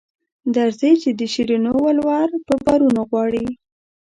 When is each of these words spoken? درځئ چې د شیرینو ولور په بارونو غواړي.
درځئ 0.55 0.93
چې 1.03 1.09
د 1.19 1.21
شیرینو 1.33 1.73
ولور 1.85 2.29
په 2.47 2.53
بارونو 2.63 3.01
غواړي. 3.09 3.45